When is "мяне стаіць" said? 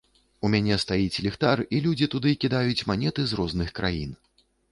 0.53-1.21